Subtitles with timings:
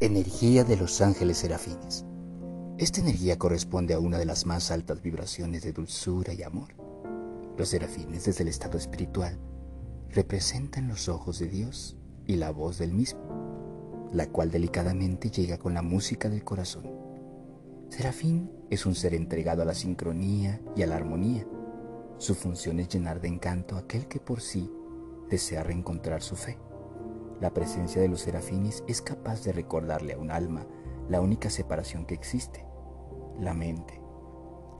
[0.00, 2.06] Energía de los ángeles serafines.
[2.78, 6.68] Esta energía corresponde a una de las más altas vibraciones de dulzura y amor.
[7.56, 9.40] Los serafines desde el estado espiritual
[10.10, 11.96] representan los ojos de Dios
[12.28, 16.84] y la voz del mismo, la cual delicadamente llega con la música del corazón.
[17.88, 21.44] Serafín es un ser entregado a la sincronía y a la armonía.
[22.18, 24.70] Su función es llenar de encanto a aquel que por sí
[25.28, 26.56] desea reencontrar su fe.
[27.40, 30.66] La presencia de los serafines es capaz de recordarle a un alma
[31.08, 32.64] la única separación que existe,
[33.38, 34.00] la mente,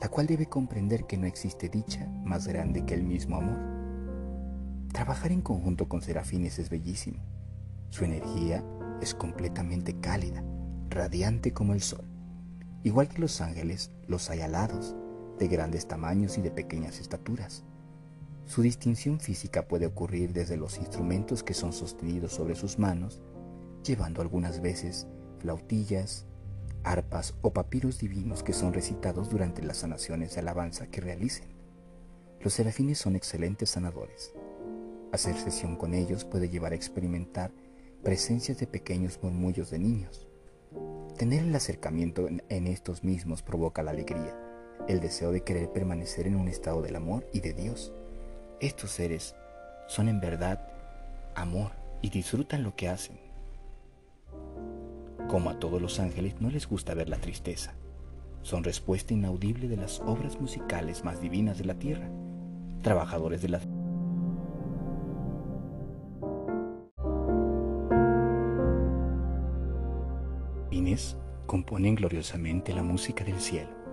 [0.00, 3.58] la cual debe comprender que no existe dicha más grande que el mismo amor.
[4.92, 7.22] Trabajar en conjunto con serafines es bellísimo.
[7.90, 8.64] Su energía
[9.02, 10.42] es completamente cálida,
[10.88, 12.04] radiante como el sol.
[12.82, 14.96] Igual que los ángeles, los hay alados,
[15.38, 17.64] de grandes tamaños y de pequeñas estaturas.
[18.46, 23.20] Su distinción física puede ocurrir desde los instrumentos que son sostenidos sobre sus manos,
[23.84, 25.08] llevando algunas veces
[25.40, 26.26] flautillas,
[26.84, 31.48] arpas o papiros divinos que son recitados durante las sanaciones de alabanza que realicen.
[32.40, 34.32] Los serafines son excelentes sanadores.
[35.12, 37.50] Hacer sesión con ellos puede llevar a experimentar
[38.04, 40.28] presencias de pequeños murmullos de niños.
[41.18, 44.38] Tener el acercamiento en estos mismos provoca la alegría,
[44.86, 47.92] el deseo de querer permanecer en un estado del amor y de Dios.
[48.60, 49.34] Estos seres
[49.86, 50.68] son en verdad
[51.34, 53.18] amor y disfrutan lo que hacen.
[55.28, 57.74] Como a todos los ángeles no les gusta ver la tristeza,
[58.42, 62.08] son respuesta inaudible de las obras musicales más divinas de la tierra,
[62.82, 63.60] trabajadores de la
[71.46, 73.85] componen gloriosamente la música del cielo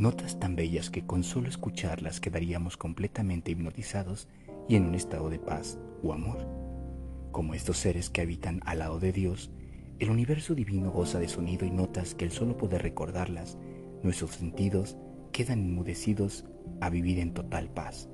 [0.00, 4.28] notas tan bellas que con solo escucharlas quedaríamos completamente hipnotizados
[4.66, 6.38] y en un estado de paz o amor.
[7.32, 9.50] Como estos seres que habitan al lado de Dios,
[9.98, 13.58] el universo divino goza de sonido y notas que el solo poder recordarlas,
[14.02, 14.96] nuestros sentidos
[15.32, 16.46] quedan enmudecidos
[16.80, 18.08] a vivir en total paz.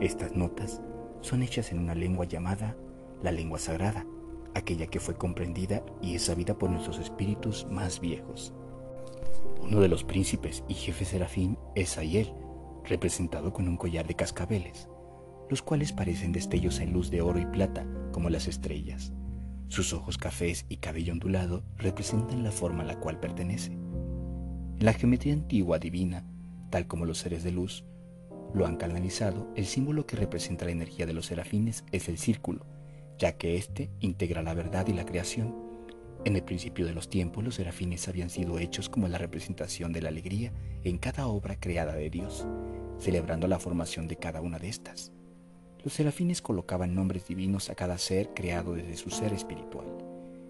[0.00, 0.80] Estas notas
[1.20, 2.76] son hechas en una lengua llamada
[3.22, 4.06] la lengua sagrada,
[4.54, 8.54] aquella que fue comprendida y es sabida por nuestros espíritus más viejos.
[9.68, 12.32] Uno de los príncipes y jefes serafín es Ayel,
[12.84, 14.88] representado con un collar de cascabeles,
[15.50, 19.12] los cuales parecen destellos en luz de oro y plata como las estrellas.
[19.66, 23.72] Sus ojos cafés y cabello ondulado representan la forma a la cual pertenece.
[23.72, 26.24] En la geometría antigua divina,
[26.70, 27.84] tal como los seres de luz
[28.54, 32.64] lo han canalizado, el símbolo que representa la energía de los serafines es el círculo,
[33.18, 35.65] ya que éste integra la verdad y la creación
[36.26, 40.02] en el principio de los tiempos los serafines habían sido hechos como la representación de
[40.02, 42.44] la alegría en cada obra creada de Dios,
[42.98, 45.12] celebrando la formación de cada una de estas.
[45.84, 49.86] Los serafines colocaban nombres divinos a cada ser creado desde su ser espiritual.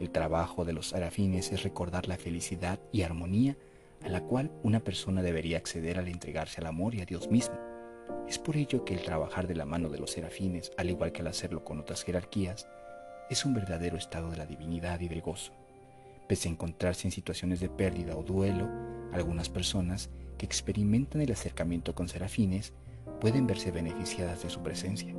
[0.00, 3.58] El trabajo de los serafines es recordar la felicidad y armonía
[4.02, 7.58] a la cual una persona debería acceder al entregarse al amor y a Dios mismo.
[8.26, 11.20] Es por ello que el trabajar de la mano de los serafines, al igual que
[11.20, 12.66] al hacerlo con otras jerarquías,
[13.30, 15.52] es un verdadero estado de la divinidad y del gozo.
[16.28, 18.68] Pese a encontrarse en situaciones de pérdida o duelo,
[19.12, 22.72] algunas personas que experimentan el acercamiento con serafines
[23.20, 25.14] pueden verse beneficiadas de su presencia.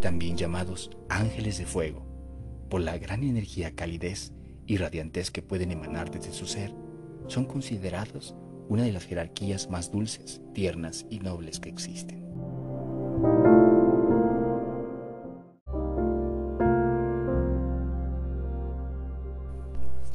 [0.00, 2.04] También llamados ángeles de fuego,
[2.68, 4.32] por la gran energía calidez
[4.66, 6.74] y radiantez que pueden emanar desde su ser,
[7.28, 8.34] son considerados
[8.68, 12.31] una de las jerarquías más dulces, tiernas y nobles que existen.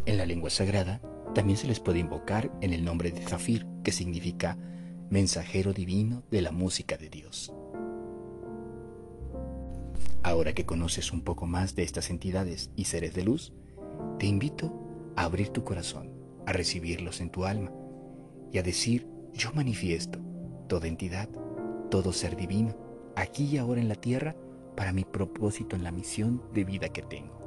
[0.07, 1.01] En la lengua sagrada
[1.35, 4.57] también se les puede invocar en el nombre de Zafir, que significa
[5.09, 7.53] mensajero divino de la música de Dios.
[10.23, 13.51] Ahora que conoces un poco más de estas entidades y seres de luz,
[14.17, 14.73] te invito
[15.17, 16.13] a abrir tu corazón,
[16.45, 17.73] a recibirlos en tu alma
[18.53, 20.19] y a decir, yo manifiesto
[20.69, 21.27] toda entidad,
[21.91, 22.77] todo ser divino
[23.17, 24.37] aquí y ahora en la tierra
[24.77, 27.46] para mi propósito en la misión de vida que tengo.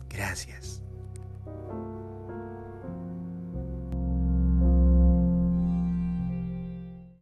[0.10, 0.82] Gracias.